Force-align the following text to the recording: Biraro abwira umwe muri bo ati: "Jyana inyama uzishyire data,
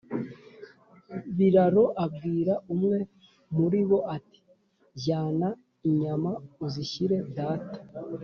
Biraro 1.37 1.83
abwira 2.05 2.53
umwe 2.73 2.97
muri 3.55 3.79
bo 3.89 3.99
ati: 4.15 4.39
"Jyana 5.01 5.47
inyama 5.89 6.31
uzishyire 6.65 7.17
data, 7.37 7.77